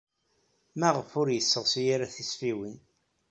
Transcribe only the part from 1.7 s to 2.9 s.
ara tisfiwin?